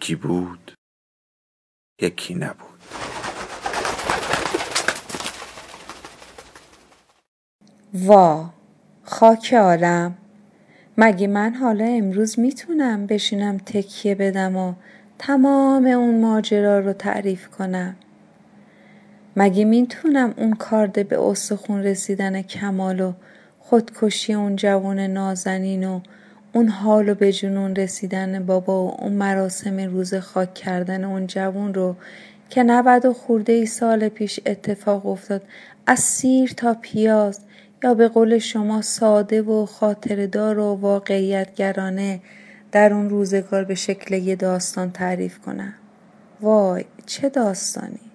یکی 0.00 0.14
بود 0.14 0.72
یکی 2.02 2.34
نبود. 2.34 2.80
وا 7.94 8.50
خاک 9.02 9.54
عالم. 9.54 10.18
مگه 10.98 11.26
من 11.26 11.54
حالا 11.54 11.84
امروز 11.84 12.38
می‌تونم 12.38 13.06
بشینم 13.06 13.58
تکیه 13.58 14.14
بدم 14.14 14.56
و 14.56 14.74
تمام 15.18 15.86
اون 15.86 16.20
ماجرا 16.20 16.78
رو 16.78 16.92
تعریف 16.92 17.48
کنم؟ 17.48 17.96
مگه 19.36 19.64
می‌تونم 19.64 20.34
اون 20.36 20.52
کارده 20.52 21.04
به 21.04 21.20
استخون 21.20 21.82
رسیدن 21.82 22.42
کمال 22.42 23.00
و 23.00 23.12
خودکشی 23.58 24.34
اون 24.34 24.56
جوان 24.56 24.98
نازنین 24.98 25.88
و 25.88 26.00
اون 26.52 26.68
حال 26.68 27.08
و 27.08 27.14
به 27.14 27.32
جنون 27.32 27.76
رسیدن 27.76 28.46
بابا 28.46 28.86
و 28.86 29.02
اون 29.02 29.12
مراسم 29.12 29.80
روز 29.80 30.14
خاک 30.14 30.54
کردن 30.54 31.04
اون 31.04 31.26
جوون 31.26 31.74
رو 31.74 31.96
که 32.50 32.62
نود 32.62 33.04
و 33.04 33.12
خورده 33.12 33.52
ای 33.52 33.66
سال 33.66 34.08
پیش 34.08 34.40
اتفاق 34.46 35.06
افتاد 35.06 35.42
از 35.86 35.98
سیر 36.00 36.52
تا 36.56 36.76
پیاز 36.82 37.40
یا 37.84 37.94
به 37.94 38.08
قول 38.08 38.38
شما 38.38 38.82
ساده 38.82 39.42
و 39.42 39.66
خاطردار 39.66 40.58
و 40.58 40.74
واقعیتگرانه 40.74 42.20
در 42.72 42.92
اون 42.92 43.10
روزگار 43.10 43.64
به 43.64 43.74
شکل 43.74 44.14
یه 44.14 44.36
داستان 44.36 44.90
تعریف 44.90 45.38
کنم. 45.38 45.74
وای 46.40 46.84
چه 47.06 47.28
داستانی؟ 47.28 48.09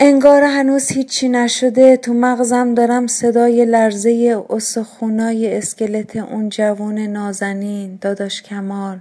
انگار 0.00 0.42
هنوز 0.42 0.88
هیچی 0.88 1.28
نشده. 1.28 1.96
تو 1.96 2.14
مغزم 2.14 2.74
دارم 2.74 3.06
صدای 3.06 3.64
لرزه 3.64 4.44
استخونای 4.50 5.56
اسکلت 5.56 6.16
اون 6.16 6.48
جوون 6.48 6.98
نازنین 6.98 7.98
داداش 8.00 8.42
کمال. 8.42 8.98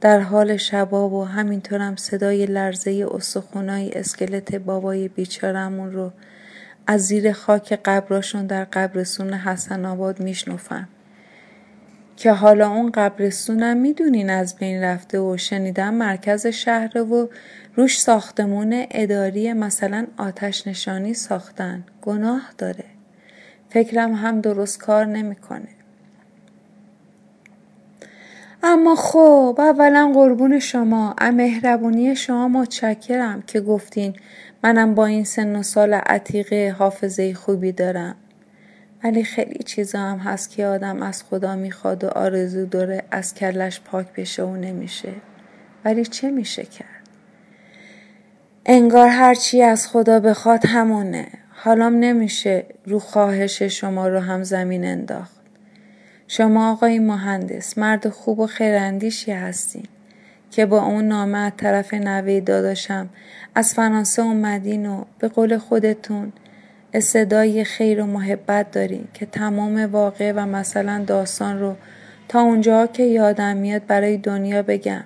در 0.00 0.20
حال 0.20 0.56
شباب 0.56 1.12
و 1.12 1.24
همینطورم 1.24 1.96
صدای 1.96 2.46
لرزه 2.46 3.06
استخونای 3.10 3.90
اسکلت 3.90 4.54
بابای 4.54 5.08
بیچارمون 5.08 5.92
رو 5.92 6.12
از 6.86 7.06
زیر 7.06 7.32
خاک 7.32 7.80
قبراشون 7.84 8.46
در 8.46 8.64
قبرستون 8.64 9.32
حسن 9.34 9.84
آباد 9.84 10.20
میشنفم 10.20 10.88
که 12.20 12.32
حالا 12.32 12.70
اون 12.70 12.90
قبرستونم 12.90 13.76
می‌دونین 13.76 14.30
از 14.30 14.56
بین 14.56 14.82
رفته 14.82 15.20
و 15.20 15.36
شنیدم 15.36 15.94
مرکز 15.94 16.46
شهر 16.46 16.98
و 16.98 17.28
روش 17.74 18.00
ساختمون 18.00 18.86
اداری 18.90 19.52
مثلا 19.52 20.06
آتش 20.16 20.66
نشانی 20.66 21.14
ساختن. 21.14 21.84
گناه 22.02 22.42
داره. 22.58 22.84
فکرم 23.68 24.14
هم 24.14 24.40
درست 24.40 24.78
کار 24.78 25.06
نمی‌کنه. 25.06 25.68
اما 28.62 28.94
خب 28.94 29.56
اولا 29.58 30.12
قربون 30.14 30.58
شما. 30.58 31.14
مهربونی 31.20 32.16
شما 32.16 32.48
متشکرم 32.48 33.42
که 33.42 33.60
گفتین 33.60 34.14
منم 34.64 34.94
با 34.94 35.06
این 35.06 35.24
سن 35.24 35.56
و 35.56 35.62
سال 35.62 35.94
عتیقه 35.94 36.74
حافظه 36.78 37.34
خوبی 37.34 37.72
دارم. 37.72 38.16
ولی 39.04 39.24
خیلی 39.24 39.62
چیزا 39.64 39.98
هم 39.98 40.18
هست 40.18 40.50
که 40.50 40.66
آدم 40.66 41.02
از 41.02 41.22
خدا 41.22 41.56
می‌خواد 41.56 42.04
و 42.04 42.08
آرزو 42.08 42.66
داره 42.66 43.02
از 43.10 43.34
کلش 43.34 43.80
پاک 43.80 44.06
بشه 44.12 44.42
و 44.42 44.56
نمیشه. 44.56 45.12
ولی 45.84 46.04
چه 46.04 46.30
میشه 46.30 46.62
کرد؟ 46.62 46.86
انگار 48.66 49.08
هرچی 49.08 49.62
از 49.62 49.88
خدا 49.88 50.20
بخواد 50.20 50.66
همونه. 50.66 51.26
حالام 51.50 51.94
نمیشه 51.94 52.66
رو 52.86 52.98
خواهش 52.98 53.62
شما 53.62 54.08
رو 54.08 54.20
هم 54.20 54.42
زمین 54.42 54.84
انداخت. 54.84 55.40
شما 56.28 56.72
آقای 56.72 56.98
مهندس 56.98 57.78
مرد 57.78 58.08
خوب 58.08 58.38
و 58.38 58.46
خیراندیشی 58.46 59.32
هستین 59.32 59.84
که 60.50 60.66
با 60.66 60.82
اون 60.82 61.08
نامه 61.08 61.38
از 61.38 61.52
طرف 61.56 61.94
نوه 61.94 62.40
داداشم 62.40 63.08
از 63.54 63.74
فرانسه 63.74 64.22
اومدین 64.22 64.86
و 64.86 65.04
به 65.18 65.28
قول 65.28 65.58
خودتون 65.58 66.32
صدای 66.98 67.64
خیر 67.64 68.02
و 68.02 68.06
محبت 68.06 68.70
دارین 68.70 69.04
که 69.14 69.26
تمام 69.26 69.78
واقع 69.78 70.32
و 70.32 70.46
مثلا 70.46 71.04
داستان 71.06 71.60
رو 71.60 71.76
تا 72.28 72.40
اونجا 72.40 72.86
که 72.86 73.02
یادم 73.02 73.56
میاد 73.56 73.86
برای 73.86 74.16
دنیا 74.16 74.62
بگم. 74.62 75.04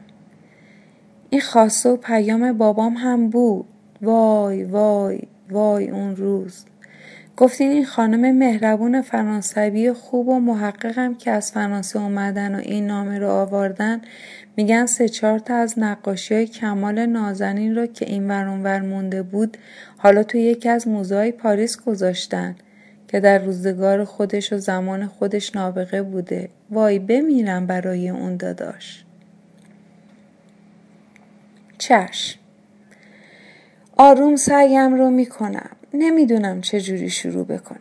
این 1.30 1.40
خاصه 1.40 1.88
و 1.88 1.96
پیام 1.96 2.52
بابام 2.52 2.94
هم 2.94 3.30
بود. 3.30 3.66
وای 4.02 4.64
وای 4.64 5.20
وای 5.50 5.90
اون 5.90 6.16
روز. 6.16 6.64
گفتین 7.36 7.70
این 7.70 7.84
خانم 7.84 8.38
مهربون 8.38 9.02
فرانسوی 9.02 9.92
خوب 9.92 10.28
و 10.28 10.40
محققم 10.40 11.14
که 11.14 11.30
از 11.30 11.52
فرانسه 11.52 12.00
اومدن 12.00 12.54
و 12.54 12.58
این 12.58 12.86
نامه 12.86 13.18
رو 13.18 13.30
آوردن 13.30 14.00
میگن 14.56 14.86
سه 14.86 15.08
چهار 15.08 15.38
تا 15.38 15.54
از 15.54 15.78
نقاشی 15.78 16.34
های 16.34 16.46
کمال 16.46 17.06
نازنین 17.06 17.76
رو 17.76 17.86
که 17.86 18.06
این 18.06 18.30
ور 18.30 18.80
مونده 18.80 19.22
بود 19.22 19.56
حالا 19.96 20.22
تو 20.22 20.38
یکی 20.38 20.68
از 20.68 20.88
موزه 20.88 21.32
پاریس 21.32 21.80
گذاشتن 21.80 22.56
که 23.08 23.20
در 23.20 23.38
روزگار 23.38 24.04
خودش 24.04 24.52
و 24.52 24.58
زمان 24.58 25.06
خودش 25.06 25.56
نابغه 25.56 26.02
بوده. 26.02 26.48
وای 26.70 26.98
بمیرم 26.98 27.66
برای 27.66 28.08
اون 28.08 28.36
داداش. 28.36 29.04
چشم. 31.78 32.38
آروم 33.96 34.36
سعیم 34.36 34.94
رو 34.94 35.10
می‌کنم. 35.10 35.70
نمی‌دونم 35.94 36.60
چه 36.60 36.80
جوری 36.80 37.10
شروع 37.10 37.46
بکنم. 37.46 37.78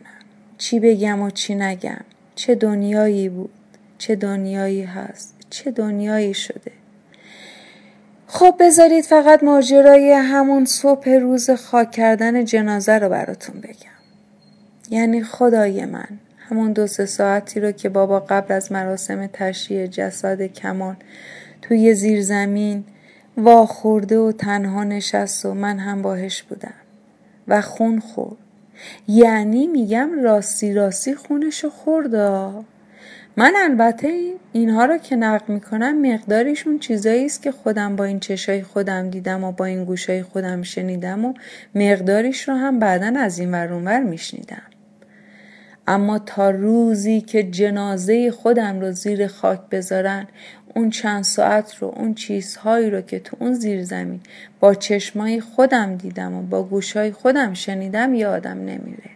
چی 0.58 0.80
بگم 0.80 1.20
و 1.20 1.30
چی 1.30 1.54
نگم. 1.54 2.04
چه 2.34 2.54
دنیایی 2.54 3.28
بود. 3.28 3.50
چه 3.98 4.16
دنیایی 4.16 4.82
هست. 4.82 5.33
چه 5.54 5.70
دنیایی 5.70 6.34
شده. 6.34 6.72
خب 8.26 8.54
بذارید 8.60 9.04
فقط 9.04 9.42
ماجرای 9.42 10.12
همون 10.12 10.64
صبح 10.64 11.10
روز 11.10 11.50
خاک 11.50 11.90
کردن 11.90 12.44
جنازه 12.44 12.98
رو 12.98 13.08
براتون 13.08 13.60
بگم. 13.60 13.94
یعنی 14.90 15.22
خدای 15.22 15.84
من 15.84 16.08
همون 16.38 16.72
دو 16.72 16.86
سه 16.86 17.06
ساعتی 17.06 17.60
رو 17.60 17.72
که 17.72 17.88
بابا 17.88 18.20
قبل 18.20 18.54
از 18.54 18.72
مراسم 18.72 19.26
تشییع 19.26 19.86
جسد 19.86 20.42
کمال 20.42 20.96
توی 21.62 21.94
زیرزمین 21.94 22.84
خورده 23.66 24.18
و 24.18 24.32
تنها 24.32 24.84
نشست 24.84 25.46
و 25.46 25.54
من 25.54 25.78
هم 25.78 26.02
باهش 26.02 26.42
بودم 26.42 26.74
و 27.48 27.60
خون 27.60 28.00
خورد. 28.00 28.36
یعنی 29.08 29.66
میگم 29.66 30.22
راستی 30.22 30.74
راستی 30.74 31.14
خونشو 31.14 31.70
خورده 31.70 32.28
من 33.36 33.52
البته 33.56 34.32
اینها 34.52 34.84
رو 34.84 34.98
که 34.98 35.16
نقل 35.16 35.54
می‌کنم 35.54 36.12
مقداریشون 36.12 36.78
چیزایی 36.78 37.26
است 37.26 37.42
که 37.42 37.52
خودم 37.52 37.96
با 37.96 38.04
این 38.04 38.20
چشای 38.20 38.62
خودم 38.62 39.10
دیدم 39.10 39.44
و 39.44 39.52
با 39.52 39.64
این 39.64 39.84
گوشای 39.84 40.22
خودم 40.22 40.62
شنیدم 40.62 41.24
و 41.24 41.34
مقداریش 41.74 42.48
رو 42.48 42.54
هم 42.54 42.78
بعدا 42.78 43.20
از 43.20 43.38
این 43.38 43.52
ور 43.52 44.02
میشنیدم. 44.02 44.62
اما 45.86 46.18
تا 46.18 46.50
روزی 46.50 47.20
که 47.20 47.42
جنازه 47.42 48.30
خودم 48.30 48.80
رو 48.80 48.92
زیر 48.92 49.26
خاک 49.26 49.60
بذارن 49.70 50.26
اون 50.74 50.90
چند 50.90 51.24
ساعت 51.24 51.76
رو 51.76 51.92
اون 51.96 52.14
چیزهایی 52.14 52.90
رو 52.90 53.00
که 53.00 53.18
تو 53.18 53.36
اون 53.40 53.54
زیر 53.54 53.84
زمین 53.84 54.20
با 54.60 54.74
چشمای 54.74 55.40
خودم 55.40 55.96
دیدم 55.96 56.34
و 56.34 56.42
با 56.42 56.62
گوشای 56.62 57.12
خودم 57.12 57.54
شنیدم 57.54 58.14
یادم 58.14 58.58
نمیره. 58.58 59.13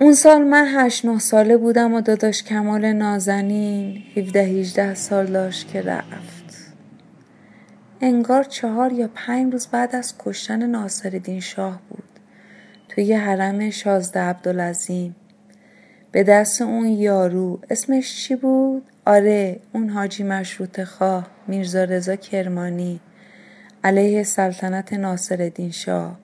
اون 0.00 0.14
سال 0.14 0.44
من 0.44 0.66
هشت 0.68 1.04
نه 1.04 1.18
ساله 1.18 1.56
بودم 1.56 1.94
و 1.94 2.00
داداش 2.00 2.42
کمال 2.42 2.92
نازنین 2.92 4.02
17 4.16 4.40
18 4.40 4.94
سال 4.94 5.26
داشت 5.26 5.68
که 5.68 5.82
رفت. 5.82 6.74
انگار 8.00 8.44
چهار 8.44 8.92
یا 8.92 9.10
پنج 9.14 9.52
روز 9.52 9.66
بعد 9.66 9.96
از 9.96 10.14
کشتن 10.18 10.66
ناصرالدین 10.66 11.40
شاه 11.40 11.80
بود. 11.88 12.08
توی 12.88 13.12
حرم 13.12 13.70
شازده 13.70 14.20
عبدالعظیم. 14.20 15.16
به 16.12 16.22
دست 16.22 16.62
اون 16.62 16.86
یارو. 16.86 17.60
اسمش 17.70 18.16
چی 18.16 18.36
بود؟ 18.36 18.82
آره 19.06 19.60
اون 19.72 19.88
حاجی 19.88 20.24
مشروط 20.24 20.84
خواه 20.84 21.26
میرزا 21.46 21.84
رضا 21.84 22.16
کرمانی 22.16 23.00
علیه 23.84 24.22
سلطنت 24.22 24.92
ناصرالدین 24.92 25.70
شاه. 25.70 26.18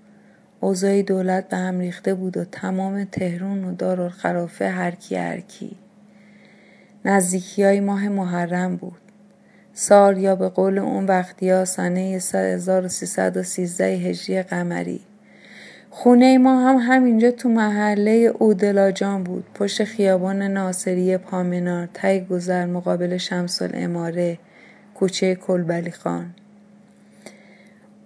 اوضاع 0.60 1.02
دولت 1.02 1.48
به 1.48 1.56
هم 1.56 1.78
ریخته 1.78 2.14
بود 2.14 2.36
و 2.36 2.44
تمام 2.44 3.04
تهرون 3.04 3.64
و 3.64 3.74
دارالخرافه 3.74 4.68
هرکی 4.68 5.16
هرکی. 5.16 5.76
نزدیکی 7.04 7.62
های 7.62 7.80
ماه 7.80 8.08
محرم 8.08 8.76
بود. 8.76 9.00
سال 9.72 10.18
یا 10.18 10.36
به 10.36 10.48
قول 10.48 10.78
اون 10.78 11.06
وقتی 11.06 11.50
ها 11.50 11.64
سنه 11.64 12.00
1313 12.00 13.84
هجری 13.84 14.42
قمری. 14.42 15.00
خونه 15.90 16.38
ما 16.38 16.68
هم 16.68 16.76
همینجا 16.76 17.30
تو 17.30 17.48
محله 17.48 18.32
اودلاجان 18.38 19.24
بود. 19.24 19.44
پشت 19.54 19.84
خیابان 19.84 20.42
ناصری 20.42 21.16
پامنار 21.16 21.88
تای 21.94 22.24
گذر 22.24 22.66
مقابل 22.66 23.16
شمس 23.16 23.62
الاماره 23.62 24.38
کوچه 24.94 25.34
کلبلی 25.34 25.90
خان. 25.90 26.34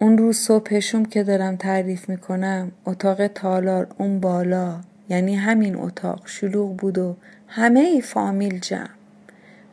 اون 0.03 0.19
روز 0.19 0.37
صبح 0.37 0.79
که 1.11 1.23
دارم 1.23 1.57
تعریف 1.57 2.09
می‌کنم 2.09 2.73
اتاق 2.87 3.27
تالار 3.27 3.87
اون 3.99 4.21
بالا 4.21 4.81
یعنی 5.09 5.35
همین 5.35 5.77
اتاق 5.77 6.21
شلوغ 6.25 6.77
بود 6.77 6.99
و 6.99 7.17
همه 7.49 7.81
ای 7.81 8.01
فامیل 8.01 8.59
جمع. 8.59 8.89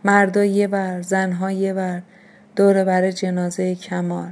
مردا 0.04 0.46
یه 0.46 0.68
ور 0.68 1.02
زنها 1.02 1.52
یه 1.52 1.74
ور 1.74 2.02
دور 2.56 2.84
بر 2.84 3.12
جنازه 3.12 3.76
کمال. 3.76 4.30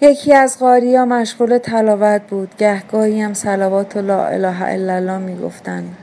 یکی 0.00 0.34
از 0.34 0.56
ها 0.56 1.04
مشغول 1.04 1.58
تلاوت 1.58 2.22
بود. 2.22 2.54
گهگاهی 2.58 3.20
هم 3.20 3.34
سلوات 3.34 3.96
و 3.96 4.00
لا 4.00 4.26
اله 4.26 4.62
الا 4.62 4.94
الله 4.94 5.18
می‌گفتند 5.18 5.96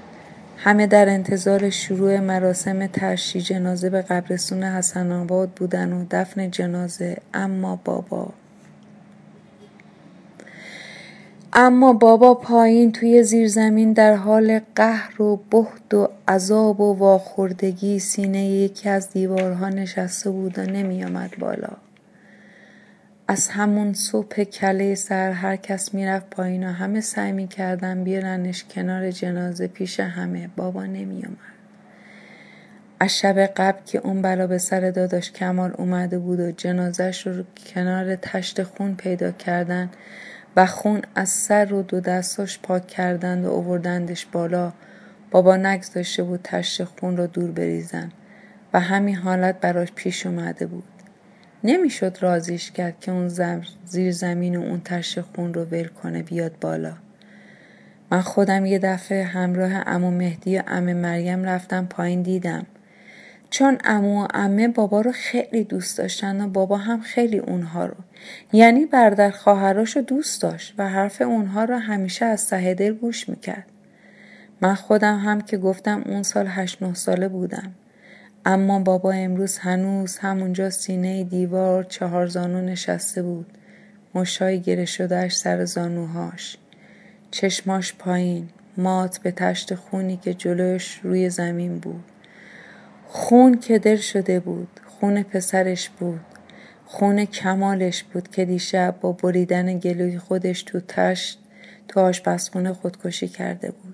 همه 0.65 0.87
در 0.87 1.09
انتظار 1.09 1.69
شروع 1.69 2.19
مراسم 2.19 2.87
تشییع 2.87 3.43
جنازه 3.43 3.89
به 3.89 4.01
قبرستون 4.01 4.63
حسن 4.63 5.11
آباد 5.11 5.49
بودن 5.49 5.93
و 5.93 6.05
دفن 6.11 6.51
جنازه. 6.51 7.17
اما 7.33 7.79
بابا. 7.85 8.29
اما 11.53 11.93
بابا 11.93 12.33
پایین 12.33 12.91
توی 12.91 13.23
زیرزمین 13.23 13.93
در 13.93 14.15
حال 14.15 14.59
قهر 14.75 15.21
و 15.21 15.39
بهد 15.51 15.93
و 15.93 16.09
عذاب 16.27 16.81
و 16.81 16.93
واخوردگی 16.93 17.99
سینه 17.99 18.45
یکی 18.45 18.89
از 18.89 19.09
دیوارها 19.09 19.69
نشسته 19.69 20.29
بود 20.29 20.59
و 20.59 20.61
نمیآمد 20.61 21.35
بالا. 21.39 21.84
از 23.27 23.49
همون 23.49 23.93
صبح 23.93 24.43
کله 24.43 24.95
سر 24.95 25.31
هر 25.31 25.55
کس 25.55 25.93
می‌رفت 25.93 26.29
پایین 26.29 26.67
و 26.67 26.71
همه 26.71 27.01
سعی 27.01 27.31
می‌کردن 27.31 28.03
بیارنش 28.03 28.63
کنار 28.63 29.11
جنازه 29.11 29.67
پیش 29.67 29.99
همه. 29.99 30.49
بابا 30.55 30.85
نمیومد 30.85 31.37
از 32.99 33.17
شب 33.17 33.39
قبل 33.39 33.79
که 33.85 33.97
اون 33.97 34.21
بلا 34.21 34.47
به 34.47 34.57
سر 34.57 34.91
داداش 34.91 35.31
کمال 35.31 35.73
اومده 35.77 36.19
بود 36.19 36.39
و 36.39 36.51
جنازش 36.51 37.27
رو 37.27 37.43
کنار 37.73 38.15
تشت 38.15 38.63
خون 38.63 38.95
پیدا 38.95 39.31
کردن 39.31 39.89
و 40.55 40.65
خون 40.65 41.01
از 41.15 41.29
سر 41.29 41.73
و 41.73 41.81
دو 41.81 41.99
دستاش 41.99 42.59
پاک 42.59 42.87
کردند 42.87 43.45
و 43.45 43.49
اووردندش 43.49 44.25
بالا 44.25 44.73
بابا 45.31 45.57
نگذاشته 45.57 46.23
بود 46.23 46.39
تشت 46.43 46.83
خون 46.83 47.17
رو 47.17 47.27
دور 47.27 47.51
بریزن 47.51 48.11
و 48.73 48.79
همین 48.79 49.15
حالت 49.15 49.59
براش 49.59 49.91
پیش 49.91 50.25
اومده 50.25 50.65
بود. 50.65 50.94
نمی‌شد 51.65 52.17
رازیش 52.21 52.71
کرد 52.71 52.99
که 52.99 53.11
اون 53.11 53.27
زیر 53.85 54.11
زمین 54.11 54.55
و 54.55 54.61
اون 54.61 54.81
تشت 54.85 55.21
خون 55.21 55.53
رو 55.53 55.63
ول 55.63 55.87
کنه 55.87 56.23
بیاد 56.23 56.59
بالا. 56.61 56.93
من 58.11 58.21
خودم 58.21 58.65
یه 58.65 58.79
دفعه 58.79 59.23
همراه 59.23 59.71
امو 59.87 60.11
مهدی 60.11 60.57
و 60.57 60.63
امه 60.67 60.93
مریم 60.93 61.43
رفتم 61.43 61.85
پایین 61.85 62.21
دیدم. 62.21 62.65
چون 63.49 63.77
امو 63.83 64.23
و 64.23 64.27
امه 64.33 64.67
بابا 64.67 65.01
رو 65.01 65.11
خیلی 65.11 65.63
دوست 65.63 65.97
داشتن 65.97 66.41
و 66.41 66.49
بابا 66.49 66.77
هم 66.77 67.01
خیلی 67.01 67.37
اونها 67.37 67.85
رو. 67.85 67.95
یعنی 68.53 68.85
برادر 68.85 69.29
خواهراشو 69.29 70.01
دوست 70.01 70.41
داشت 70.41 70.73
و 70.77 70.89
حرف 70.89 71.21
اونها 71.21 71.63
رو 71.63 71.77
همیشه 71.77 72.25
از 72.25 72.49
ته 72.49 72.73
دل 72.73 72.93
گوش 72.93 73.29
می‌کرد. 73.29 73.65
من 74.61 74.75
خودم 74.75 75.19
هم 75.19 75.41
که 75.41 75.57
گفتم 75.57 76.03
اون 76.05 76.23
سال 76.23 76.47
هشت 76.49 76.83
نه 76.83 76.93
ساله 76.93 77.27
بودم. 77.27 77.71
اما 78.47 78.79
بابا 78.79 79.11
امروز 79.11 79.57
هنوز 79.57 80.17
همونجا 80.17 80.69
سینه 80.69 81.23
دیوار 81.23 81.83
چهار 81.83 82.27
زانو 82.27 82.61
نشسته 82.61 83.21
بود. 83.21 83.45
مشای 84.15 84.61
گره 84.61 84.85
شدهش 84.85 85.37
سر 85.37 85.65
زانوهاش. 85.65 86.57
چشماش 87.31 87.93
پایین. 87.93 88.49
مات 88.77 89.17
به 89.17 89.31
تشت 89.31 89.75
خونی 89.75 90.17
که 90.17 90.33
جلوش 90.33 90.99
روی 91.03 91.29
زمین 91.29 91.79
بود. 91.79 92.03
خون 93.07 93.57
که 93.59 93.79
دل 93.79 93.97
شده 93.97 94.39
بود. 94.39 94.79
خون 94.85 95.23
پسرش 95.23 95.89
بود. 95.89 96.19
خون 96.85 97.25
کمالش 97.25 98.03
بود 98.03 98.31
که 98.31 98.45
دیشب 98.45 98.95
با 99.01 99.11
بریدن 99.11 99.79
گلوی 99.79 100.17
خودش 100.17 100.63
تو 100.63 100.79
تشت 100.87 101.39
تو 101.87 101.99
آشپزخونه 101.99 102.73
خودکشی 102.73 103.27
کرده 103.27 103.71
بود. 103.71 103.84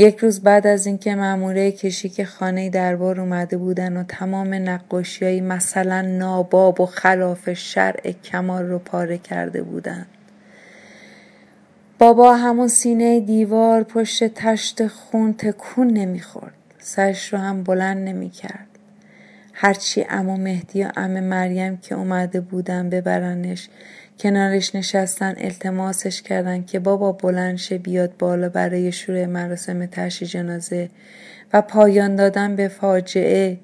یک 0.00 0.18
روز 0.18 0.40
بعد 0.40 0.66
از 0.66 0.86
اینکه 0.86 1.14
ماموره 1.14 1.72
کشیک 1.72 2.24
خانه 2.24 2.70
دربار 2.70 3.20
اومده 3.20 3.56
بودن 3.56 3.96
و 3.96 4.04
تمام 4.08 4.54
نقاشیایی 4.54 5.40
مثلا 5.40 6.00
ناباب 6.02 6.80
و 6.80 6.86
خلاف 6.86 7.52
شرع 7.52 8.12
کمال 8.12 8.66
رو 8.66 8.78
پاره 8.78 9.18
کرده 9.18 9.62
بودن. 9.62 10.06
بابا 11.98 12.36
همون 12.36 12.68
سینه 12.68 13.20
دیوار 13.20 13.82
پشت 13.82 14.24
تشت 14.24 14.86
خون 14.86 15.34
تکون 15.34 15.86
نمی‌خورد. 15.86 16.54
سرش 16.78 17.32
رو 17.32 17.38
هم 17.38 17.62
بلند 17.62 18.08
نمی‌کرد. 18.08 18.66
هرچی 19.52 20.06
امو 20.10 20.36
مهدی 20.36 20.84
و 20.84 20.90
ام 20.96 21.20
مریم 21.20 21.76
که 21.76 21.94
اومده 21.94 22.40
بودن 22.40 22.90
ببرنش 22.90 23.68
کنارش 24.18 24.74
نشستن 24.74 25.34
التماسش 25.36 26.22
کردن 26.22 26.64
که 26.64 26.78
بابا 26.78 27.12
بلند 27.12 27.58
بیاد 27.82 28.16
بالا 28.18 28.48
برای 28.48 28.92
شروع 28.92 29.26
مراسم 29.26 29.86
تشی 29.86 30.26
جنازه 30.26 30.90
و 31.52 31.62
پایان 31.62 32.16
دادن 32.16 32.56
به 32.56 32.68
فاجعه 32.68 33.58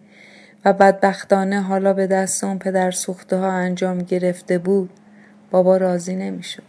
و 0.64 0.72
بدبختانه 0.72 1.60
حالا 1.60 1.92
به 1.92 2.06
دست 2.06 2.44
اون 2.44 2.58
پدر 2.58 2.90
سوخته 2.90 3.36
ها 3.36 3.52
انجام 3.52 3.98
گرفته 3.98 4.58
بود. 4.58 4.90
بابا 5.50 5.76
راضی 5.76 6.16
نمی‌شد. 6.16 6.62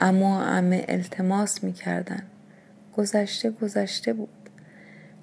اما 0.00 0.44
امه 0.44 0.84
التماس 0.88 1.64
می‌کردن. 1.64 2.22
گذشته 2.96 3.50
گذشته 3.50 4.12
بود. 4.12 4.28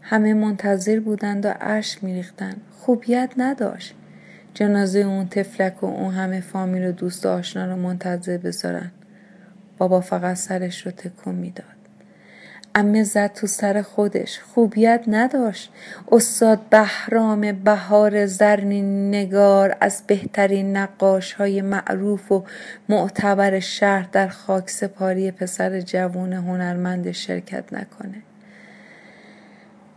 همه 0.02 0.34
منتظر 0.34 1.00
بودند 1.00 1.46
و 1.46 1.54
اشک 1.62 2.04
میریختند 2.04 2.62
خوبیت 2.80 3.32
نداشت. 3.38 3.96
جنازه 4.54 5.00
اون 5.00 5.28
تفلک 5.28 5.84
و 5.84 5.86
اون 5.86 6.14
همه 6.14 6.42
فامیل 6.42 6.86
و 6.86 6.92
دوست 6.92 7.26
و 7.26 7.30
آشنا 7.30 7.66
رو 7.66 7.76
منتظر 7.76 8.38
بذارن. 8.38 8.92
بابا 9.78 10.02
فقط 10.02 10.36
سرش 10.36 10.86
رو 10.86 10.92
تکون 10.92 11.36
می‌داد. 11.36 11.66
امه 12.76 13.04
زد 13.04 13.34
تو 13.34 13.48
سر 13.48 13.82
خودش. 13.82 14.40
خوبیت 14.40 15.04
نداشت. 15.08 15.72
استاد 16.12 16.60
بهرام 16.70 17.52
بهار 17.52 18.26
زرنی 18.26 18.82
نگار 19.10 19.78
از 19.82 20.04
بهترین 20.08 20.78
نقاش 20.78 21.34
های 21.34 21.62
معروف 21.62 22.32
و 22.32 22.44
معتبر 22.90 23.60
شهر 23.60 24.10
در 24.12 24.28
خاک 24.28 24.70
سپاری 24.70 25.32
پسر 25.32 25.82
جوون 25.82 26.34
هنرمند 26.34 27.12
شرکت 27.12 27.74
نکنه. 27.74 28.33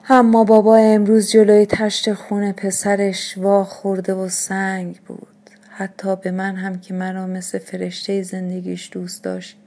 اما 0.09 0.45
بابا 0.45 0.77
امروز 0.77 1.31
جلوی 1.31 1.67
تشت 1.67 2.13
خون 2.13 2.53
پسرش 2.53 3.39
وا 3.39 3.65
خورده 3.65 4.15
و 4.15 4.29
سنگ 4.29 5.01
بود. 5.01 5.51
حتی 5.71 6.17
به 6.17 6.31
من 6.31 6.57
هم 6.57 6.81
که 6.81 6.95
مرا 6.95 7.27
مثل 7.27 7.59
فرشته 7.59 8.23
زندگیش 8.23 8.89
دوست 8.93 9.25
داشت. 9.25 9.59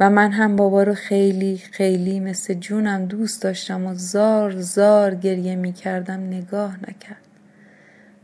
و 0.00 0.10
من 0.10 0.32
هم 0.32 0.56
بابا 0.56 0.82
رو 0.82 0.94
خیلی 0.94 1.56
خیلی 1.56 2.20
مثل 2.20 2.54
جونم 2.54 3.06
دوست 3.06 3.42
داشتم 3.42 3.86
و 3.86 3.94
زار 3.94 4.60
زار 4.60 5.14
گریه 5.14 5.56
می 5.56 5.72
کردم 5.72 6.20
نگاه 6.20 6.76
نکرد. 6.76 7.26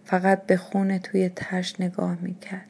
فقط 0.04 0.46
به 0.46 0.56
خون 0.56 0.98
توی 0.98 1.30
تشت 1.36 1.80
نگاه 1.80 2.16
می 2.22 2.34
کرد 2.34 2.68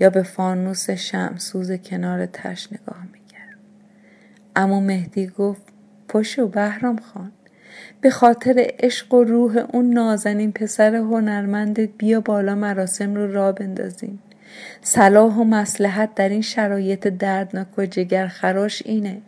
یا 0.00 0.10
به 0.10 0.22
فانوس 0.22 0.90
شمسوز 0.90 1.72
کنار 1.72 2.26
تشت 2.26 2.72
نگاه 2.72 3.02
می 3.12 3.26
کرد 3.28 3.58
اما 4.56 4.80
مهدی 4.80 5.26
گفت 5.26 5.62
پشو 6.08 6.48
بهرام 6.48 6.98
خان. 6.98 7.32
به 8.00 8.10
خاطر 8.10 8.66
عشق 8.78 9.14
و 9.14 9.24
روح 9.24 9.66
اون 9.72 9.90
نازنین 9.90 10.52
پسر 10.52 10.94
هنرمندت 10.94 11.88
بیا 11.98 12.20
بالا 12.20 12.54
مراسم 12.54 13.14
رو 13.14 13.32
را 13.32 13.52
بندازیم 13.52 14.18
صلاح 14.82 15.34
و 15.34 15.44
مسلحت 15.44 16.14
در 16.14 16.28
این 16.28 16.42
شرایط 16.42 17.08
دردناک 17.08 17.78
و 17.78 17.86
جگرخراش 17.86 18.82
اینه 18.86 19.20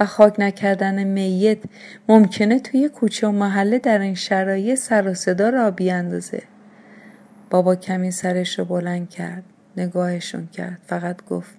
و 0.00 0.06
خاک 0.06 0.40
نکردن 0.40 1.04
میت 1.04 1.58
ممکنه 2.08 2.58
توی 2.58 2.88
کوچه 2.88 3.26
و 3.26 3.32
محله 3.32 3.78
در 3.78 3.98
این 3.98 4.14
شرایط 4.14 4.78
سر 4.78 5.08
و 5.08 5.14
صدا 5.14 5.48
را 5.48 5.70
بیاندازه. 5.70 6.42
بابا 7.50 7.76
کمی 7.76 8.10
سرش 8.10 8.58
رو 8.58 8.64
بلند 8.64 9.10
کرد 9.10 9.42
نگاهشون 9.76 10.46
کرد 10.46 10.78
فقط 10.86 11.24
گفت 11.24 11.54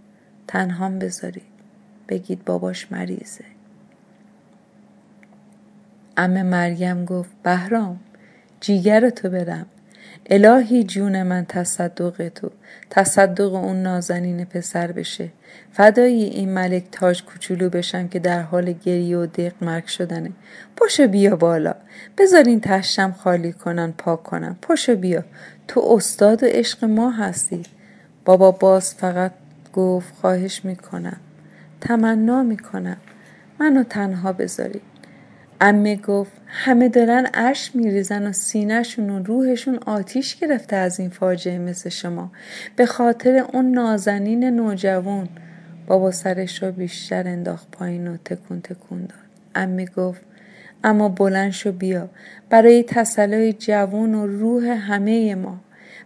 تنهام 0.47 0.99
بذارید. 0.99 1.43
بگید 2.09 2.45
باباش 2.45 2.91
مریضه. 2.91 3.43
امه 6.17 6.43
مریم 6.43 7.05
گفت 7.05 7.29
بهرام 7.43 7.99
جیگر 8.59 9.09
تو 9.09 9.29
برم. 9.29 9.65
الهی 10.29 10.83
جون 10.83 11.23
من 11.23 11.45
تصدق 11.45 12.29
تو. 12.29 12.49
تصدق 12.89 13.53
اون 13.53 13.83
نازنین 13.83 14.45
پسر 14.45 14.91
بشه. 14.91 15.29
فدایی 15.71 16.23
این 16.23 16.49
ملک 16.49 16.83
تاج 16.91 17.23
کوچولو 17.23 17.69
بشم 17.69 18.07
که 18.07 18.19
در 18.19 18.41
حال 18.41 18.71
گریه 18.71 19.17
و 19.17 19.25
دق 19.25 19.53
مرگ 19.61 19.85
شدنه. 19.85 20.31
پشو 20.77 21.07
بیا 21.07 21.35
بالا. 21.35 21.75
بذارین 22.17 22.61
تشتم 22.61 23.11
خالی 23.11 23.53
کنن 23.53 23.93
پاک 23.97 24.23
کنن. 24.23 24.55
پشو 24.61 24.95
بیا. 24.95 25.23
تو 25.67 25.81
استاد 25.89 26.43
و 26.43 26.45
عشق 26.45 26.85
ما 26.85 27.11
هستی. 27.11 27.63
بابا 28.25 28.51
باز 28.51 28.95
فقط 28.95 29.31
گفت 29.73 30.13
خواهش 30.21 30.65
می‌کنم. 30.65 31.17
تمنا 31.81 32.43
می‌کنم. 32.43 32.97
منو 33.59 33.83
تنها 33.83 34.33
بذارید 34.33 34.96
امه 35.61 35.95
گفت 35.95 36.31
همه 36.47 36.89
دارن 36.89 37.27
اش 37.33 37.75
میریزن 37.75 38.27
و 38.27 38.31
سینهشون 38.31 39.09
و 39.09 39.23
روحشون 39.23 39.79
آتیش 39.85 40.35
گرفته 40.35 40.75
از 40.75 40.99
این 40.99 41.09
فاجعه 41.09 41.57
مثل 41.57 41.89
شما. 41.89 42.31
به 42.75 42.85
خاطر 42.85 43.45
اون 43.53 43.71
نازنین 43.71 44.43
نوجوان. 44.43 45.29
بابا 45.87 46.11
سرش 46.11 46.63
رو 46.63 46.71
بیشتر 46.71 47.27
انداخت 47.27 47.71
پایین 47.71 48.07
و 48.07 48.17
تکون 48.17 48.61
تکون 48.61 48.99
داد. 48.99 49.19
امه 49.55 49.85
گفت 49.85 50.21
اما 50.83 51.09
بلند 51.09 51.51
شو 51.51 51.71
بیا. 51.71 52.09
برای 52.49 52.83
تسلای 52.83 53.53
جوون 53.53 54.15
و 54.15 54.27
روح 54.27 54.63
همه 54.63 55.35
ما. 55.35 55.59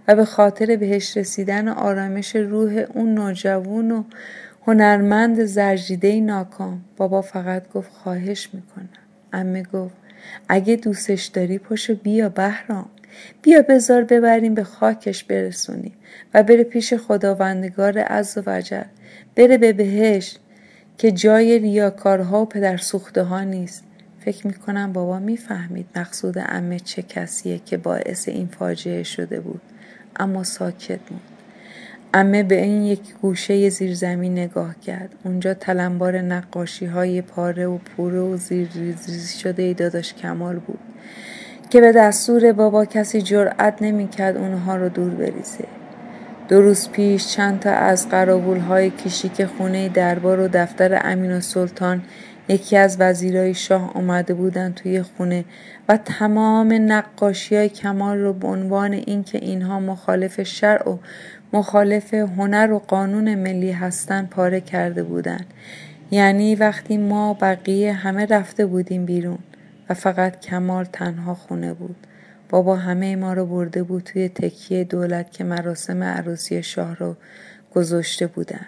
و 0.07 0.15
به 0.15 0.25
خاطر 0.25 0.75
بهش 0.75 1.17
رسیدن 1.17 1.67
و 1.67 1.71
آرامش 1.71 2.35
روح 2.35 2.85
اون 2.93 3.13
نوجوان 3.13 3.91
و 3.91 4.03
هنرمند 4.67 5.43
زرجیده 5.43 6.21
ناکام 6.21 6.81
بابا 6.97 7.21
فقط 7.21 7.71
گفت 7.71 7.91
خواهش 7.91 8.49
می‌کنم. 8.53 8.89
امه 9.33 9.63
گفت 9.63 9.95
اگه 10.49 10.75
دوستش 10.75 11.25
داری 11.25 11.57
پشو 11.57 11.95
بیا 11.95 12.29
بهرام. 12.29 12.89
بیا 13.41 13.61
بزار 13.69 14.03
ببریم 14.03 14.53
به 14.53 14.63
خاکش 14.63 15.23
برسونی 15.23 15.91
و 16.33 16.43
بره 16.43 16.63
پیش 16.63 16.93
خداوندگار 16.93 17.97
عز 17.97 18.37
و 18.37 18.43
وجل 18.45 18.83
بره 19.35 19.57
به 19.57 19.73
بهشت 19.73 20.39
که 20.97 21.11
جای 21.11 21.59
ریاکارها 21.59 22.41
و 22.41 22.45
پدر 22.45 22.77
سوخته 22.77 23.23
ها 23.23 23.43
نیست. 23.43 23.83
فکر 24.19 24.47
می‌کنم 24.47 24.93
بابا 24.93 25.19
می‌فهمید 25.19 25.85
مقصود 25.95 26.35
امه 26.37 26.79
چه 26.79 27.01
کسیه 27.01 27.59
که 27.65 27.77
باعث 27.77 28.27
این 28.29 28.47
فاجعه 28.47 29.03
شده 29.03 29.39
بود. 29.39 29.61
اما 30.15 30.43
ساکت 30.43 30.99
موند 31.11 31.30
امه 32.13 32.43
به 32.43 32.61
این 32.61 32.81
یک 32.83 33.01
گوشه 33.21 33.69
زیرزمین 33.69 34.31
نگاه 34.31 34.75
کرد. 34.79 35.15
اونجا 35.23 35.53
تلمبار 35.53 36.21
نقاشی 36.21 36.85
های 36.85 37.21
پاره 37.21 37.67
و 37.67 37.77
پوره 37.77 38.19
و 38.19 38.37
زیر 38.37 38.67
شده 39.39 39.63
ای 39.63 39.73
داداش 39.73 40.13
کمال 40.13 40.55
بود 40.55 40.79
که 41.69 41.81
به 41.81 41.91
دستور 41.91 42.51
بابا 42.51 42.85
کسی 42.85 43.21
جرأت 43.21 43.81
نمی‌کرد 43.81 44.37
اونها 44.37 44.75
رو 44.75 44.89
دور 44.89 45.09
بریزه. 45.09 45.65
دو 46.47 46.61
روز 46.61 46.89
پیش 46.89 47.27
چند 47.27 47.59
تا 47.59 47.71
از 47.71 48.09
قرابول 48.09 48.57
های 48.57 48.89
کشیک 48.89 49.45
خونه 49.45 49.89
دربار 49.89 50.39
و 50.39 50.47
دفتر 50.47 51.01
امین 51.03 51.31
و 51.31 51.39
سلطان 51.39 52.01
یکی 52.47 52.77
از 52.77 52.97
وزیرای 52.99 53.53
شاه 53.53 53.91
اومده 53.95 54.33
بودن 54.33 54.73
توی 54.73 55.01
خونه 55.01 55.45
و 55.89 55.97
تمام 55.97 56.73
نقاشی 56.73 57.55
های 57.55 57.69
کمال 57.69 58.17
رو 58.17 58.33
به 58.33 58.47
عنوان 58.47 58.93
اینکه 58.93 59.37
اینها 59.37 59.79
مخالف 59.79 60.43
شرع 60.43 60.89
و 60.89 60.97
مخالف 61.53 62.13
هنر 62.13 62.71
و 62.71 62.79
قانون 62.79 63.35
ملی 63.35 63.71
هستن 63.71 64.25
پاره 64.25 64.61
کرده 64.61 65.03
بودن. 65.03 65.45
یعنی 66.11 66.55
وقتی 66.55 66.97
ما 66.97 67.33
بقیه 67.33 67.93
همه 67.93 68.25
رفته 68.25 68.65
بودیم 68.65 69.05
بیرون 69.05 69.39
و 69.89 69.93
فقط 69.93 70.39
کمال 70.39 70.85
تنها 70.85 71.35
خونه 71.35 71.73
بود. 71.73 71.95
بابا 72.49 72.75
همه 72.75 73.15
ما 73.15 73.33
رو 73.33 73.45
برده 73.45 73.83
بود 73.83 74.03
توی 74.03 74.29
تکیه 74.29 74.83
دولت 74.83 75.31
که 75.31 75.43
مراسم 75.43 76.03
عروسی 76.03 76.63
شاه 76.63 76.95
رو 76.95 77.15
گذاشته 77.75 78.27
بودن. 78.27 78.67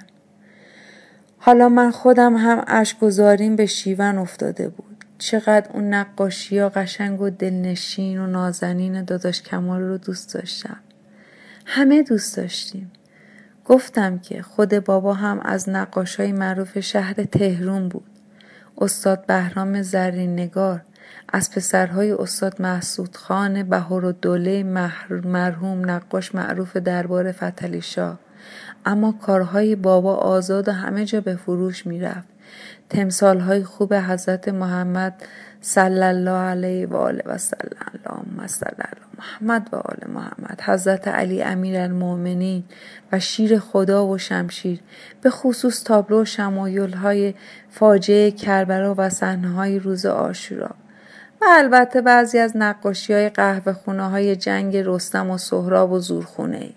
حالا 1.37 1.69
من 1.69 1.91
خودم 1.91 2.37
هم 2.37 2.63
اشکگذاریم 2.67 3.55
به 3.55 3.65
شیون 3.65 4.17
افتاده 4.17 4.69
بود. 4.69 5.05
چقدر 5.17 5.71
اون 5.73 5.93
نقاشی 5.93 6.59
ها 6.59 6.69
قشنگ 6.69 7.21
و 7.21 7.29
دلنشین 7.29 8.19
و 8.19 8.27
نازنین 8.27 9.03
داداش 9.03 9.41
کمال 9.41 9.81
رو 9.81 9.97
دوست 9.97 10.33
داشتم. 10.33 10.77
همه 11.65 12.03
دوست 12.03 12.37
داشتیم. 12.37 12.91
گفتم 13.65 14.19
که 14.19 14.41
خود 14.41 14.85
بابا 14.85 15.13
هم 15.13 15.39
از 15.39 15.69
نقاشای 15.69 16.31
معروف 16.31 16.79
شهر 16.79 17.13
تهرون 17.13 17.89
بود. 17.89 18.05
استاد 18.77 19.25
بهرام 19.25 19.81
زرین 19.81 20.33
نگار 20.33 20.81
از 21.29 21.51
پسرهای 21.51 22.11
استاد 22.11 22.61
محسود 22.61 23.17
خان 23.17 23.63
بهار 23.63 24.05
و 24.05 24.11
دوله 24.11 24.63
مرحوم 25.23 25.89
نقاش 25.89 26.35
معروف 26.35 26.77
دربار 26.77 27.31
فتلی 27.31 27.81
شاه. 27.81 28.19
اما 28.85 29.11
کارهای 29.11 29.75
بابا 29.75 30.15
آزاد 30.15 30.67
و 30.67 30.71
همه 30.71 31.05
جا 31.05 31.21
به 31.21 31.35
فروش 31.35 31.87
می‌رفت. 31.87 32.27
تمثال 32.89 33.39
های 33.39 33.63
خوب 33.63 33.93
حضرت 33.93 34.49
محمد 34.49 35.23
صلی 35.65 36.03
الله 36.03 36.31
علیه 36.31 36.87
و 36.87 36.95
آله 36.95 37.23
و 37.25 37.37
سلم. 37.37 37.91
اللهم 37.93 38.47
صل 38.47 38.83
محمد 39.17 39.69
و 39.71 39.75
آل 39.75 40.11
محمد. 40.13 40.61
حضرت 40.65 41.07
علی 41.07 41.43
امیر 41.43 41.79
المومنین 41.79 42.63
و 43.11 43.19
شیر 43.19 43.59
خدا 43.59 44.07
و 44.07 44.17
شمشیر. 44.17 44.79
به 45.21 45.29
خصوص 45.29 45.83
تابلو 45.83 46.25
شمایل 46.25 46.93
های 46.93 47.33
فاجعه 47.69 48.31
کربلا 48.31 48.95
و 48.97 49.09
صحنه 49.09 49.49
های 49.49 49.79
روز 49.79 50.05
آشورا 50.05 50.69
و 51.41 51.45
البته 51.49 52.01
بعضی 52.01 52.39
از 52.39 52.57
نقاشی 52.57 53.13
های 53.13 53.29
قهوه 53.29 53.73
خونه 53.73 54.09
های 54.09 54.35
جنگ 54.35 54.77
رستم 54.77 55.29
و 55.29 55.37
سهراب 55.37 55.91
و 55.91 55.99
زورخونه 55.99 56.57
ای. 56.57 56.73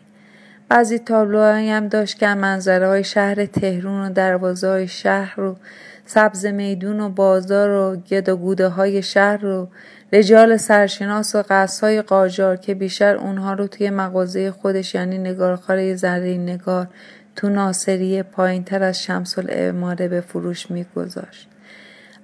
بعضی 0.69 0.99
تابلوهایی 0.99 1.71
هم 1.71 1.89
داشت 1.89 2.19
که 2.19 2.35
منظره 2.35 2.89
های 2.89 3.05
شهر 3.05 3.47
تهرون 3.47 4.07
و 4.07 4.13
دروازه 4.13 4.69
های 4.69 4.89
شهر 4.89 5.41
و 5.41 5.57
سبز 6.07 6.47
میدون 6.47 7.01
و 7.01 7.09
بازار 7.09 7.71
و 7.71 7.97
گد 7.97 8.29
و 8.29 8.37
گوده 8.37 8.69
های 8.69 9.03
شهر 9.03 9.37
رو 9.37 9.69
رجال 10.13 10.57
سرشناس 10.57 11.35
و 11.35 11.67
های 11.83 12.03
قاجار 12.03 12.57
که 12.57 12.75
بیشتر 12.75 13.17
اونها 13.17 13.53
رو 13.53 13.67
توی 13.67 13.91
مغازه 13.91 14.51
خودش 14.51 14.95
یعنی 14.95 15.19
نگارخاره 15.19 15.95
زرین 15.95 16.43
نگار 16.43 16.89
تو 17.37 17.49
ناصریه 17.49 18.23
پایین 18.23 18.65
تر 18.65 18.83
از 18.83 19.03
شمس 19.03 19.39
الاماره 19.39 20.09
به 20.09 20.21
فروش 20.21 20.71
میگذاشت. 20.71 21.49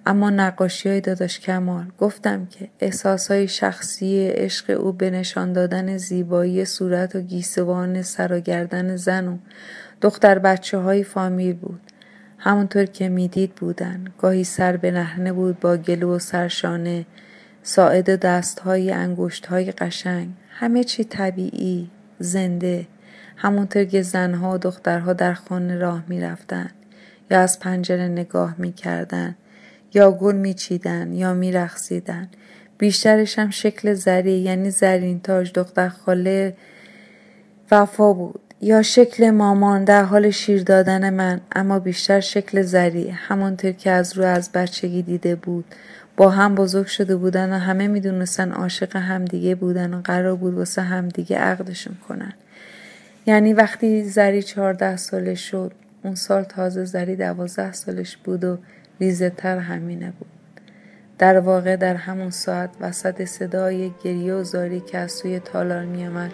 اما 0.07 0.31
نقاشی 0.31 0.89
های 0.89 1.01
داداش 1.01 1.41
کمال. 1.41 1.87
گفتم 1.99 2.47
که 2.47 2.69
احساس 2.81 3.31
های 3.31 3.49
شخصی 3.49 4.29
عشق 4.29 4.81
او 4.81 4.93
به 4.93 5.11
نشان 5.11 5.53
دادن 5.53 5.97
زیبایی 5.97 6.65
صورت 6.65 7.17
و 7.17 7.21
گیسوان 7.21 8.03
سر 8.03 8.33
و 8.33 8.41
گردن 8.41 8.97
زن 8.97 9.29
و 9.29 9.39
دختر 10.01 10.39
بچه 10.39 10.79
های 10.79 11.05
فامیل 11.05 11.53
بود. 11.53 11.81
همونطور 12.39 12.85
که 12.85 13.09
می‌دید 13.09 13.55
بودن. 13.55 14.05
گاهی 14.19 14.45
سر 14.45 14.77
به 14.77 14.91
نهنه 14.91 15.33
بود 15.33 15.61
با 15.61 15.77
گلو 15.77 16.17
و 16.17 16.19
سرشانه. 16.19 17.07
ساعد 17.63 18.21
دست 18.21 18.61
های 18.61 18.93
انگشت 18.93 19.47
های 19.47 19.73
قشنگ. 19.73 20.29
همه 20.51 20.85
چی 20.85 21.05
طبیعی 21.05 21.91
زنده. 22.19 22.87
همونطور 23.37 23.85
که 23.85 24.03
زنها 24.03 24.55
و 24.55 24.59
دخترها 24.59 25.13
در 25.13 25.35
خانه 25.35 25.79
راه 25.79 26.05
می 26.09 26.21
رفتن 26.21 26.71
یا 27.31 27.41
از 27.41 27.61
پنجره 27.61 28.09
نگاه 28.09 28.55
می 28.59 28.73
کردن 28.73 29.35
یا 29.95 30.11
گل 30.11 30.35
می 30.35 30.55
چیدن 30.55 31.13
یا 31.13 31.35
می 31.35 31.53
رخصیدن. 31.53 32.29
بیشترش 32.79 33.39
هم 33.39 33.51
شکل 33.51 33.95
زری 33.95 34.33
یعنی 34.33 34.71
زرین 34.71 35.21
تاج 35.21 35.53
دختر 35.53 35.89
خاله 35.89 36.57
وفا 37.71 38.13
بود. 38.13 38.41
یا 38.61 38.83
شکل 38.83 39.31
مامان 39.31 39.85
در 39.85 40.03
حال 40.05 40.31
شیر 40.31 40.63
دادن 40.63 41.11
من. 41.11 41.41
اما 41.53 41.79
بیشتر 41.79 42.21
شکل 42.21 42.63
زری. 42.63 43.09
همانطور 43.09 43.73
که 43.73 43.91
از 43.91 44.19
رو 44.19 44.25
از 44.25 44.53
بچگی 44.53 45.03
دیده 45.03 45.35
بود. 45.35 45.65
با 46.17 46.31
هم 46.31 46.55
بزرگ 46.55 46.87
شده 46.87 47.17
بودن 47.17 47.53
و 47.53 47.59
همه 47.59 47.89
می‌دونستن 47.89 48.53
عاشق 48.53 48.97
همدیگه 48.97 49.55
بودن 49.55 49.95
و 49.95 50.01
قرار 50.01 50.37
بود 50.37 50.55
واسه 50.55 50.83
همدیگه 50.83 51.39
عقدشون 51.39 51.97
کنن. 52.09 52.33
یعنی 53.27 53.53
وقتی 53.53 54.05
زری 54.05 54.43
چهارده 54.43 54.97
ساله 54.97 55.35
شد 55.35 55.73
اون 56.05 56.15
سال 56.15 56.43
تازه 56.43 56.85
زری 56.85 57.17
دوازده 57.17 57.73
سالش 57.73 58.17
بود 58.17 58.45
و 58.45 58.59
ریزه 59.03 59.31
تر 59.31 59.59
همینه 59.59 60.13
بود. 60.19 60.29
در 61.19 61.39
واقع 61.39 61.77
در 61.77 61.95
همون 61.95 62.31
ساعت 62.31 62.71
وسط 62.81 63.25
صدای 63.25 63.91
گریه 64.05 64.35
و 64.35 64.45
زاری 64.45 64.81
که 64.81 64.99
از 64.99 65.13
سوی 65.13 65.39
تالار 65.39 65.85
میآمد 65.85 66.33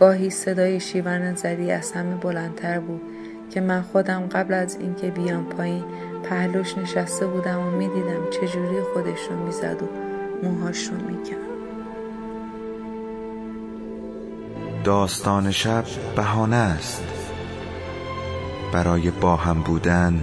گاهی 0.00 0.30
صدای 0.30 0.80
شیون 0.80 1.34
زری 1.34 1.72
از 1.72 1.92
همه 1.92 2.16
بلندتر 2.16 2.80
بود 2.80 3.00
که 3.50 3.60
من 3.60 3.82
خودم 3.82 4.26
قبل 4.26 4.54
از 4.54 4.76
اینکه 4.80 5.10
بیام 5.10 5.44
پایین 5.44 5.84
پهلوش 6.22 6.78
نشسته 6.78 7.26
بودم 7.26 7.60
و 7.60 7.70
می‌دیدم 7.70 8.30
چجوری 8.30 8.80
خودش 8.94 9.20
رو 9.30 9.46
می‌زد 9.46 9.82
و 9.82 9.88
موهاش 10.42 10.88
رو 10.88 10.96
میکن 10.96 11.36
داستان 14.84 15.50
شب 15.50 15.84
بهانه 16.16 16.56
است. 16.56 17.02
برای 18.72 19.10
با 19.10 19.36
هم 19.36 19.62
بودن 19.62 20.22